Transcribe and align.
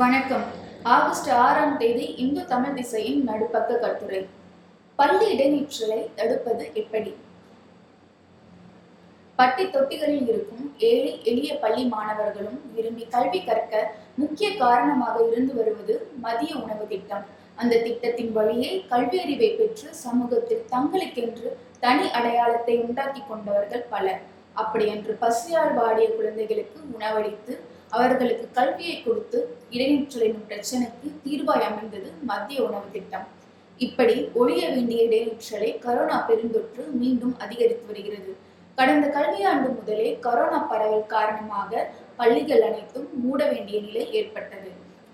வணக்கம். 0.00 0.46
ஆகஸ்ட் 0.92 1.28
ஆறாம் 1.42 1.74
தேதி 1.80 2.06
இந்து 2.22 2.44
தமிழ் 2.52 2.72
திசையின் 2.74 3.20
நடுப்பக்க 3.28 3.74
கட்டுரை. 3.80 4.20
பள்ளி 4.98 5.26
இடைநிற்றலை 5.34 5.98
தடுப்பது 6.16 6.64
எப்படி? 6.80 7.12
பட்டி 9.36 9.64
தொட்டிகளில் 9.64 10.26
இருக்கும் 10.32 10.64
ஏழை 10.88 11.12
எளிய 11.30 11.58
பள்ளி 11.64 11.84
மாணவர்களும் 11.84 12.58
விரும்பி 12.76 13.06
கல்வி 13.10 13.40
கற்க 13.44 13.82
முக்கிய 14.22 14.48
காரணமாக 14.56 15.20
இருந்து 15.30 15.54
வருவது 15.54 15.96
மதிய 16.24 16.56
உணவு 16.62 16.86
திட்டம். 16.88 17.24
அந்த 17.54 17.78
திட்டத்தின் 17.86 18.32
வழியே 18.32 18.72
கல்வி 18.88 19.20
அறிவை 19.20 19.50
பெற்று 19.60 19.94
சமூகத்தில் 20.04 20.66
தங்களுக்கென்று 20.74 21.50
தனி 21.84 22.08
அடையாளத்தை 22.20 22.76
உண்டாக்கி 22.78 23.22
கொண்டவர்கள் 23.28 23.86
பலர். 23.94 24.22
அப்படியென்று 24.62 25.14
பசியால் 25.22 25.72
வாடிய 25.74 26.08
குழந்தைகளுக்கு 26.16 26.80
உணவளித்து 26.96 27.54
அவர்களுக்கு 27.96 28.46
கல்வியை 28.58 28.96
கொடுத்து 29.02 29.38
இடைநிற்றலின் 29.74 30.40
பிரச்சனைக்கு 30.50 31.08
தீர்வாய் 31.24 31.66
அமைந்தது 31.68 32.10
மத்திய 32.30 32.66
உணவு 32.68 32.88
திட்டம். 32.96 33.26
இப்படி 33.86 34.16
ஒழிய 34.40 34.62
வேண்டிய 34.74 35.00
இடைநிற்றலை 35.08 35.70
கரோனா 35.86 36.18
பெருந்தொற்று 36.28 36.84
மீண்டும் 37.00 37.34
அதிகரித்து 37.44 37.86
வருகிறது. 37.90 38.32
கடந்த 38.78 39.06
கல்வியாண்டு 39.16 39.68
முதலே 39.78 40.08
கரோனா 40.26 40.60
பரவல் 40.70 41.10
காரணமாக 41.14 41.90
பள்ளிகள் 42.20 42.64
அனைத்தும் 42.68 43.08
மூட 43.24 43.40
வேண்டிய 43.52 43.78
நிலை 43.86 44.04
ஏற்பட்டது. 44.20 44.70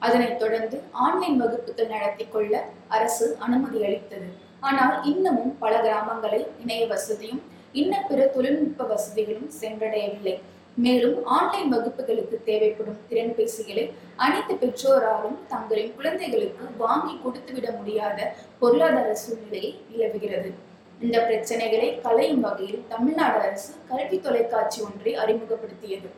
அதனைத் 0.07 0.39
தொடர்ந்து 0.43 0.77
ஆன்லைன் 1.05 1.37
வகுப்புகள் 1.43 1.93
நடத்தி 1.95 2.25
கொள்ள 2.27 2.55
அரசு 2.97 3.27
அனுமதி 3.47 3.81
அளித்தது. 3.87 4.29
ஆனால் 4.69 4.97
இன்னமும் 5.11 5.53
பல 5.59 5.75
கிராமங்களில் 5.87 6.47
இணைய 6.63 6.85
வசதியும் 6.87 7.43
இன்ன 7.81 7.95
பிற 8.09 8.21
தொழில்நுட்ப 8.37 8.85
வசதிகளும் 8.85 9.51
சென்றடையவில்லை. 9.61 10.35
மேலும் 10.77 11.25
ஆன்லைன் 11.25 11.73
வகுப்புகளுக்கு 11.75 12.37
தேவைப்படும் 12.45 13.01
திறன்பேசிகளை 13.11 13.91
அனைத்து 14.17 14.55
பெற்றோராலும் 14.55 15.39
தங்களின் 15.49 15.95
குழந்தைகளுக்கு 15.95 16.65
வாங்கி 16.79 17.15
கொடுத்துவிட 17.17 17.71
முடியாத 17.71 18.35
பொருளாதார 18.59 19.15
சூழ்நிலையை 19.15 19.81
நிலவுகிறது. 19.91 20.51
இந்த 21.01 21.19
பிரச்சனைகளை 21.19 22.01
களையும் 22.01 22.41
வகையில் 22.41 22.83
தமிழ்நாடு 22.89 23.39
அரசு 23.41 23.73
கல்வி 23.89 24.21
தொலைக்காட்சி 24.21 24.81
ஒன்றை 24.83 25.15
அறிமுகப்படுத்தியது. 25.15 26.11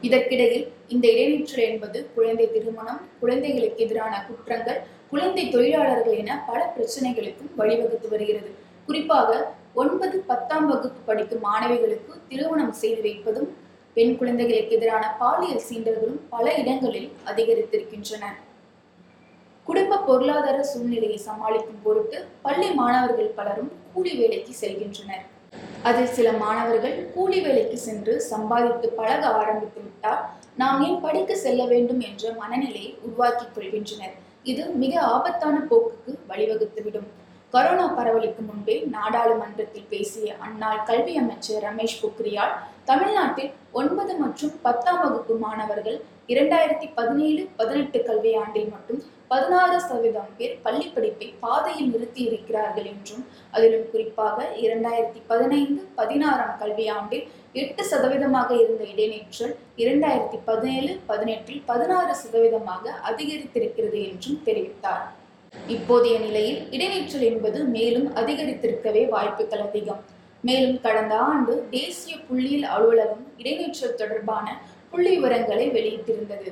இதற்கிடையில் 0.00 0.72
இந்த 0.88 1.08
இடைநிற்றல் 1.08 1.66
என்பது 1.70 2.10
குழந்தை 2.14 2.52
திருமணம் 2.52 3.08
குழந்தைகளுக்கு 3.20 3.84
எதிரான 3.84 4.24
குற்றங்கள் 4.28 4.80
குழந்தை 5.10 5.50
தொழிலாளர்கள் 5.50 6.12
என 6.12 6.44
பல 6.46 6.74
பிரச்சனைகளுக்கும் 6.76 7.54
வழிவகுத்து 7.56 8.08
வருகிறது. 8.08 8.50
குறிப்பாக 8.86 9.54
ஒன்பது 9.74 10.16
பத்தாம் 10.30 10.66
வகுப்பு 10.66 11.00
படிக்கும் 11.08 11.44
மாணவிகளுக்கு 11.46 12.12
திருமணம் 12.28 12.72
செய்து 12.72 13.02
வைப்பதும் 13.02 13.48
பெண் 13.94 14.16
குழந்தைகளுக்கு 14.18 14.76
எதிரான 14.76 15.04
பாலியல் 15.20 15.66
சீண்டல்களும் 15.68 16.20
பல 16.28 16.54
இடங்களில் 16.54 17.10
அதிகரித்திருக்கின்றன. 17.30 18.24
குடும்ப 19.66 19.98
பொருளாதார 20.08 20.62
சூழ்நிலையை 20.62 21.18
சமாளிக்கும் 21.26 21.82
பொருட்டு 21.82 22.18
பள்ளி 22.42 22.70
மாணவர்கள் 22.80 23.34
பலரும் 23.38 23.70
கூலி 23.92 24.12
வேலைக்கு 24.20 24.52
செல்கின்றனர். 24.60 25.24
அதில் 25.82 26.14
சில 26.16 26.32
மாணவர்கள் 26.32 26.96
கூலி 27.14 27.40
வேலைக்கு 27.40 27.78
சென்று 27.78 28.14
சம்பாதித்து 28.20 28.88
பழக 28.98 29.22
ஆரம்பித்து 29.26 29.80
விட்டால் 29.82 30.24
நாம் 30.56 30.82
ஏன் 30.88 31.00
படிக்க 31.00 31.34
செல்ல 31.34 31.64
வேண்டும் 31.64 32.00
என்ற 32.00 32.32
மனநிலையை 32.40 32.96
உருவாக்கிக் 33.06 33.54
கொள்கின்றனர். 33.56 34.14
இது 34.42 34.62
மிக 34.82 35.00
ஆபத்தான 35.14 35.56
போக்குக்கு 35.70 36.12
வழிவகுத்துவிடும். 36.28 37.08
கொரோனா 37.52 37.84
பரவலுக்கு 37.96 38.42
முன்பே 38.42 38.74
நாடாளுமன்றத்தில் 38.92 39.88
பேசிய 39.88 40.34
அன்னாள் 40.46 40.84
கல்வி 40.84 41.14
அமைச்சர் 41.16 41.64
ரமேஷ் 41.64 42.00
பொக்ரியால் 42.02 42.52
தமிழ்நாட்டில் 42.84 43.50
ஒன்பது 43.72 44.12
மற்றும் 44.18 44.52
பத்தாம் 44.62 45.00
வகுப்பு 45.00 45.34
மாணவர்கள் 45.38 45.98
இரண்டாயிரத்தி 46.28 46.86
பதினேழு 46.94 47.42
பதினெட்டு 47.56 47.98
கல்வியாண்டில் 48.04 48.70
மட்டும் 48.70 49.00
பதினாறு 49.28 49.76
சதவீதம் 49.80 50.32
பேர் 50.36 50.54
பள்ளி 50.62 50.86
படிப்பை 50.88 51.28
பாதையில் 51.40 51.90
நிறுத்தி 51.90 52.22
இருக்கிறார்கள் 52.24 52.88
என்றும் 52.92 53.24
அதிலும் 53.50 53.86
குறிப்பாக 53.90 54.48
இரண்டாயிரத்தி 54.62 55.20
பதினைந்து 55.26 55.82
பதினாறாம் 55.94 56.56
கல்வியாண்டில் 56.58 57.28
எட்டு 57.52 57.84
சதவீதமாக 57.84 58.50
இருந்த 58.62 58.84
இடைநிற்றல் 58.92 59.54
இரண்டாயிரத்தி 59.76 60.40
பதினேழு 60.44 60.92
பதினெட்டில் 61.06 61.62
பதினாறு 61.66 62.14
சதவீதமாக 62.14 62.94
அதிகரித்திருக்கிறது 63.10 64.00
என்றும் 64.10 64.42
தெரிவித்தார். 64.44 65.06
இப்போதைய 65.54 66.14
நிலையில் 66.18 66.60
இடைநிற்றல் 66.70 67.26
என்பது 67.30 67.58
மேலும் 67.74 68.06
அதிகரித்திருக்கவே 68.14 69.02
வாய்ப்புகள் 69.08 69.64
அதிகம். 69.66 70.00
மேலும் 70.44 70.76
கடந்த 70.80 71.14
ஆண்டு 71.28 71.54
தேசிய 71.70 72.12
புள்ளியியல் 72.28 72.66
அலுவலகம் 72.74 73.24
இடைநிற்றல் 73.38 73.98
தொடர்பான 74.00 74.46
புள்ளி 74.90 75.10
விவரங்களை 75.14 75.66
வெளியிட்டிருந்தது. 75.76 76.50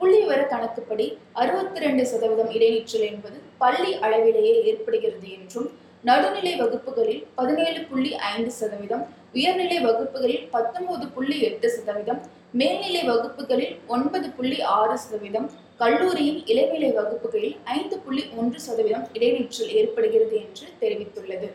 புள்ளி 0.00 0.18
விவர 0.20 0.40
கணக்குப்படி 0.46 1.06
அறுபத்தி 1.32 1.80
ரெண்டு 1.80 2.02
சதவீதம் 2.06 2.52
இடைநிற்றல் 2.56 3.06
என்பது 3.08 3.38
பள்ளி 3.58 3.92
அளவிலேயே 4.06 4.54
ஏற்படுகிறது 4.70 5.28
என்றும் 5.36 5.68
நடுநிலை 6.04 6.52
வகுப்புகளில் 6.60 7.22
பதினேழு 7.34 7.80
புள்ளி 7.88 8.12
ஐந்து 8.30 8.52
சதவீதம் 8.60 9.02
உயர்நிலை 9.34 9.78
வகுப்புகளில் 9.78 10.46
பத்தொன்பது 10.50 11.06
புள்ளி 11.08 11.36
எட்டு 11.40 11.68
சதவீதம் 11.70 12.22
மேல்நிலை 12.58 13.02
வகுப்புகளில் 13.08 13.74
ஒன்பது 13.94 14.28
புள்ளி 14.36 14.56
ஆறு 14.76 14.94
சதவீதம் 15.02 15.46
கல்லூரியின் 15.80 16.40
இளநிலை 16.52 16.88
வகுப்புகளில் 16.96 17.58
ஐந்து 17.74 17.96
புள்ளி 18.04 18.22
ஒன்று 18.40 18.58
சதவீதம் 18.64 19.04
இடைநிற்றல் 19.16 19.70
ஏற்படுகிறது 19.80 20.34
என்று 20.40 20.66
தெரிவித்துள்ளது. 20.80 21.48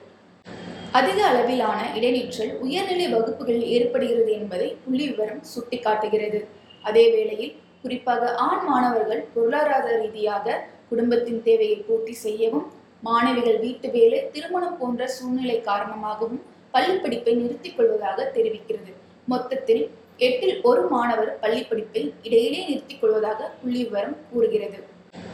அதிக 1.00 1.18
அளவிலான 1.32 1.80
இடைநிற்றல் 1.98 2.54
உயர்நிலை 2.66 3.08
வகுப்புகளில் 3.16 3.68
ஏற்படுகிறது 3.78 4.32
என்பதை 4.40 4.70
புள்ளி 4.86 5.04
விவரம் 5.10 5.44
சுட்டிக்காட்டுகிறது. 5.54 6.40
அதே 6.84 7.06
வேளையில் 7.16 7.54
குறிப்பாக 7.82 8.32
ஆண் 8.48 8.64
மாணவர்கள் 8.70 9.26
பொருளாதார 9.34 9.92
ரீதியாக 10.04 10.58
குடும்பத்தின் 10.90 11.44
தேவையை 11.50 11.78
பூர்த்தி 11.90 12.16
செய்யவும் 12.26 12.66
மாணவிகள் 13.08 13.60
வீட்டு 13.66 13.88
வேலை 13.98 14.20
திருமணம் 14.34 14.78
போன்ற 14.80 15.08
சூழ்நிலை 15.18 15.60
காரணமாகவும் 15.70 16.42
பள்ளிப்படிப்பை 16.74 17.34
நிறுத்திக் 17.42 17.78
கொள்வதாக 17.78 18.32
தெரிவிக்கிறது. 18.36 18.92
மொத்தத்தில் 19.28 19.84
எட்டில் 20.20 20.62
ஒரு 20.62 20.82
மாணவர் 20.90 21.32
பள்ளிப்படிப்பில் 21.42 22.14
இடையிலே 22.24 22.60
நிறுத்திக் 22.68 23.02
கொள்வதாக 23.02 23.50
புள்ளி 23.62 23.84
விவரம் 23.84 24.18
கூறுகிறது. 24.30 24.78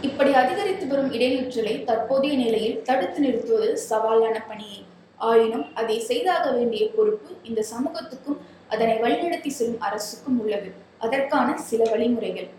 இப்படி 0.02 0.32
அதிகரித்து 0.34 0.88
வரும் 0.88 1.12
இடைநிற்றலை 1.12 1.84
தற்போதைய 1.84 2.36
நிலையில் 2.38 2.82
தடுத்து 2.82 3.20
நிறுத்துவது 3.20 3.78
சவாலான 3.90 4.36
பணியே 4.48 4.80
ஆயினும் 5.30 5.66
அதை 5.74 6.00
செய்தாக 6.00 6.46
வேண்டிய 6.52 6.84
பொறுப்பு 6.96 7.30
இந்த 7.44 7.62
சமூகத்துக்கும் 7.74 8.40
அதனை 8.68 8.96
வழிநடத்தி 9.04 9.48
செல்லும் 9.48 9.80
அரசுக்கும் 9.80 10.40
உள்ளது. 10.40 10.72
அதற்கான 10.98 11.58
சில 11.70 11.84
வழிமுறைகள். 11.92 12.50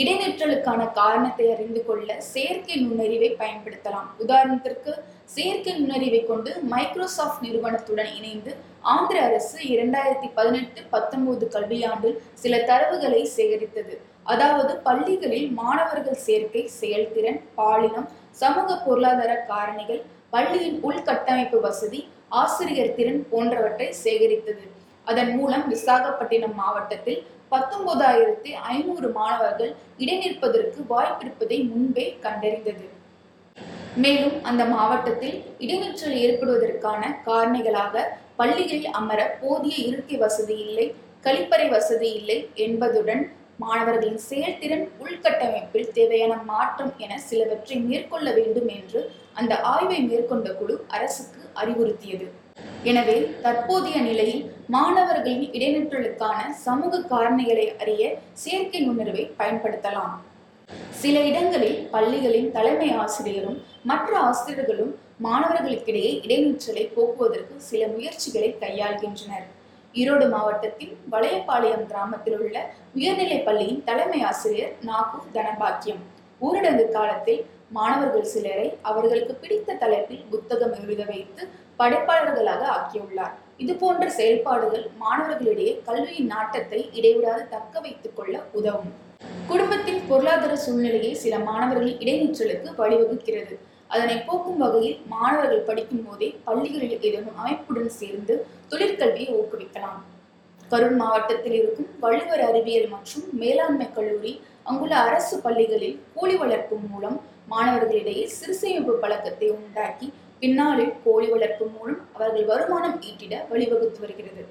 இடைநிற்றலுக்கான 0.00 0.80
காரணத்தை 0.98 1.44
அறிந்து 1.52 1.80
கொள்ள 1.84 2.08
செயற்கை 2.32 2.74
நுண்ணறிவை 2.82 3.30
பயன்படுத்தலாம். 3.42 4.08
உதாரணத்திற்கு 4.24 4.92
செயற்கை 5.34 5.72
நுண்ணறிவை 5.78 6.20
கொண்டு 6.30 6.50
மைக்ரோசாஃப்ட் 6.72 7.44
நிறுவனத்துடன் 7.46 8.10
இணைந்து 8.18 8.52
ஆந்திர 8.94 9.18
அரசு 9.28 9.56
இரண்டாயிரத்தி 9.74 10.28
பதினெட்டு 10.38 10.80
பத்தொன்பது 10.94 11.46
கல்வியாண்டில் 11.54 12.18
சில 12.42 12.56
தரவுகளை 12.70 13.22
சேகரித்தது. 13.36 13.94
அதாவது 14.32 14.72
பள்ளிகளில் 14.86 15.48
மாணவர்கள் 15.60 16.22
சேர்க்கை 16.26 16.62
செயல்திறன் 16.80 17.40
பாலினம் 17.60 18.08
சமூக 18.42 18.78
பொருளாதார 18.86 19.32
காரணிகள் 19.50 20.02
பள்ளியின் 20.34 20.78
உள்கட்டமைப்பு 20.88 21.58
வசதி 21.66 22.00
ஆசிரியர் 22.42 22.94
திறன் 22.98 23.22
போன்றவற்றை 23.32 23.88
சேகரித்தது. 24.04 24.64
அதன் 25.06 25.32
மூலம் 25.38 25.64
விசாகப்பட்டினம் 25.72 26.56
மாவட்டத்தில் 26.60 27.20
பத்தொன்பதாயிரத்தி 27.52 28.50
ஐநூறு 28.72 29.08
மாணவர்கள் 29.18 29.72
இடைநிற்பதற்கு 30.02 30.80
வாய்ப்பிருப்பதை 30.92 31.58
முன்பே 31.70 32.06
கண்டறிந்தது. 32.24 32.86
மேலும் 34.02 34.36
அந்த 34.42 34.62
மாவட்டத்தில் 34.64 35.36
இடைநிற்றல் 35.64 36.16
ஏற்படுவதற்கான 36.24 37.02
காரணிகளாக 37.26 38.04
பள்ளிகளில் 38.36 38.88
அமர 39.00 39.20
போதிய 39.40 39.76
இருக்கை 39.88 40.16
வசதி 40.24 40.56
இல்லை 40.66 40.86
கழிப்பறை 41.26 41.68
வசதி 41.68 42.08
இல்லை 42.12 42.38
என்பதுடன் 42.66 43.22
மாணவர்களின் 43.58 44.20
செயல்திறன் 44.30 44.84
உள்கட்டமைப்பில் 45.02 45.92
தேவையான 45.92 46.34
மாற்றம் 46.50 46.92
என 47.04 47.12
சிலவற்றை 47.28 47.78
மேற்கொள்ள 47.80 48.26
வேண்டும் 48.30 48.68
என்று 48.68 49.00
அந்த 49.34 49.54
ஆய்வை 49.72 50.00
மேற்கொண்ட 50.02 50.50
குழு 50.52 50.74
அரசுக்கு 50.88 51.42
அறிவுறுத்தியது. 51.62 52.26
எனவே 52.90 53.16
தற்போதைய 53.44 53.98
நிலையில் 54.00 54.42
மாணவர்களின் 54.74 55.44
இடைநிற்றலுக்கான 55.56 56.38
சமூக 56.66 57.00
காரணிகளை 57.12 57.66
அறிய 57.82 58.02
செயற்கை 58.42 58.80
நுண்ணறிவை 58.86 59.24
பயன்படுத்தலாம். 59.40 60.14
சில 61.00 61.16
இடங்களில் 61.30 61.78
பள்ளிகளின் 61.94 62.48
தலைமை 62.56 62.88
ஆசிரியரும் 63.02 63.58
மற்ற 63.90 64.12
ஆசிரியர்களும் 64.28 64.92
மாணவர்களுக்கிடையே 65.26 66.12
இடைநிற்றலை 66.24 66.84
போக்குவதற்கு 66.96 67.54
சில 67.68 67.82
முயற்சிகளை 67.94 68.50
கையாள்கின்றனர். 68.62 69.46
ஈரோடு 69.94 70.26
மாவட்டத்தின் 70.34 70.94
வளையப்பாளையம் 71.12 71.86
கிராமத்தில் 71.90 72.38
உள்ள 72.38 72.56
உயர்நிலைப் 72.98 73.46
பள்ளியின் 73.46 73.84
தலைமை 73.84 74.20
ஆசிரியர் 74.30 74.74
நாகு 74.88 75.18
தனபாக்கியம் 75.36 76.02
ஊரடங்கு 76.40 76.86
காலத்தில் 76.96 77.42
மாணவர்கள் 77.76 78.30
சிலரை 78.32 78.66
அவர்களுக்கு 78.88 79.34
பிடித்த 79.42 79.78
தலைப்பில் 79.84 80.26
புத்தகம் 80.32 80.74
எழுத 80.82 81.04
வைத்து 81.12 81.42
படைப்பாளர்களாக 81.80 82.62
ஆக்கியுள்ளார். 82.76 83.34
இது 83.62 83.72
போன்ற 83.82 84.04
செயல்பாடுகள் 84.18 84.84
மாணவர்களிடையே 85.02 85.72
கல்வியின் 85.86 86.30
நாட்டத்தை 86.34 86.80
இடைவிடாது 86.98 87.42
தக்க 87.54 87.80
வைத்துக் 87.84 88.16
கொள்ள 88.16 88.34
உதவும். 88.58 88.92
குடும்பத்தின் 89.50 90.00
பொருளாதார 90.08 90.54
சூழ்நிலையை 90.64 91.12
சில 91.22 91.34
மாணவர்கள் 91.48 91.92
இடைநிற்றலுக்கு 92.02 92.68
வழிவகுக்கிறது. 92.80 93.54
அதனை 93.94 94.16
போக்கும் 94.28 94.60
வகையில் 94.64 94.98
மாணவர்கள் 95.14 95.66
படிக்கும் 95.68 96.04
போதே 96.06 96.28
பள்ளிகளில் 96.46 96.96
ஏதேனும் 97.06 97.38
அமைப்புடன் 97.42 97.92
சேர்ந்து 98.00 98.34
தொழிற்கல்வியை 98.70 99.30
ஊக்குவிக்கலாம். 99.38 100.00
கரூர் 100.70 100.96
மாவட்டத்தில் 101.00 101.56
இருக்கும் 101.58 101.90
வள்ளுவர் 102.04 102.42
அறிவியல் 102.48 102.88
மற்றும் 102.94 103.26
மேலாண்மை 103.40 103.86
கல்லூரி 103.96 104.32
அங்குள்ள 104.68 104.94
அரசு 105.08 105.36
பள்ளிகளில் 105.44 105.98
கூலி 106.14 106.36
வளர்ப்பு 106.42 106.76
மூலம் 106.90 107.18
மாணவர்களிடையே 107.52 108.24
சிறுசேமிப்பு 108.36 108.94
பழக்கத்தை 109.02 109.48
உண்டாக்கி 109.56 110.06
பின்னாளில் 110.40 110.94
கோழி 111.04 111.28
வளர்ப்பு 111.32 111.66
மூலம் 111.74 112.00
அவர்கள் 112.16 112.48
வருமானம் 112.50 112.98
ஈட்டிட 113.08 113.34
வழிவகுத்து 113.50 114.00
வருகிறது. 114.04 114.44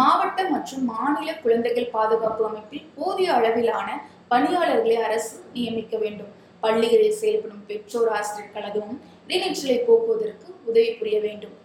மாவட்ட 0.00 0.42
மற்றும் 0.52 0.84
மாநில 0.92 1.30
குழந்தைகள் 1.44 1.92
பாதுகாப்பு 1.96 2.42
அமைப்பில் 2.50 2.86
போதிய 2.98 3.30
அளவிலான 3.38 3.88
பணியாளர்களை 4.30 4.96
அரசு 5.06 5.34
நியமிக்க 5.56 5.96
வேண்டும். 6.04 6.30
பள்ளிகளில் 6.64 7.18
செயல்படும் 7.20 7.66
பெற்றோர் 7.70 8.10
ஆசிரியர் 8.18 8.54
கழகமும் 8.54 9.00
இடைநிற்றலை 9.26 9.78
போக்குவதற்கு 9.88 10.48
உதவி 10.70 10.90
புரிய 11.00 11.18
வேண்டும். 11.26 11.56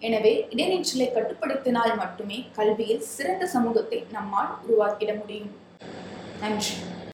எனவே 0.00 0.32
இடைநிற்றலை 0.54 1.08
கட்டுப்படுத்தினால் 1.16 1.94
மட்டுமே 2.02 2.38
கல்வியில் 2.58 3.04
சிறந்த 3.16 3.46
சமூகத்தை 3.56 4.00
நம்மால் 4.16 4.52
உருவாக்கிட 4.66 5.12
முடியும். 5.20 5.52
நன்றி. 6.44 6.74